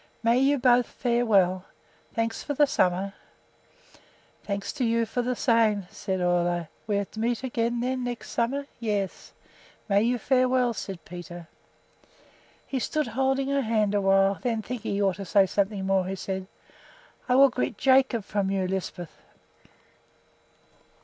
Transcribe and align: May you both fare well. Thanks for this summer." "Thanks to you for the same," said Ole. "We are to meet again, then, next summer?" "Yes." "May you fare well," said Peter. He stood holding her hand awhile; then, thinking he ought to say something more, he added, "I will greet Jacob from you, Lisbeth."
May 0.23 0.39
you 0.39 0.57
both 0.57 0.87
fare 0.87 1.27
well. 1.27 1.65
Thanks 2.15 2.41
for 2.41 2.55
this 2.55 2.71
summer." 2.71 3.13
"Thanks 4.43 4.73
to 4.73 4.83
you 4.83 5.05
for 5.05 5.21
the 5.21 5.35
same," 5.35 5.85
said 5.91 6.19
Ole. 6.19 6.69
"We 6.87 6.97
are 6.97 7.05
to 7.05 7.19
meet 7.19 7.43
again, 7.43 7.81
then, 7.81 8.03
next 8.03 8.31
summer?" 8.31 8.65
"Yes." 8.79 9.33
"May 9.87 10.01
you 10.01 10.17
fare 10.17 10.49
well," 10.49 10.73
said 10.73 11.05
Peter. 11.05 11.47
He 12.65 12.79
stood 12.79 13.09
holding 13.09 13.49
her 13.49 13.61
hand 13.61 13.93
awhile; 13.93 14.39
then, 14.41 14.63
thinking 14.63 14.93
he 14.93 15.01
ought 15.03 15.17
to 15.17 15.23
say 15.25 15.45
something 15.45 15.85
more, 15.85 16.07
he 16.07 16.13
added, 16.13 16.47
"I 17.29 17.35
will 17.35 17.49
greet 17.49 17.77
Jacob 17.77 18.25
from 18.25 18.49
you, 18.49 18.67
Lisbeth." 18.67 19.21